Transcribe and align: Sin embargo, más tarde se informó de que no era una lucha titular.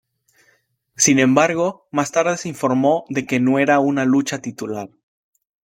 Sin 0.95 1.19
embargo, 1.19 1.87
más 1.91 2.11
tarde 2.11 2.35
se 2.37 2.49
informó 2.49 3.05
de 3.09 3.27
que 3.27 3.39
no 3.39 3.59
era 3.59 3.77
una 3.79 4.03
lucha 4.03 4.39
titular. 4.41 4.89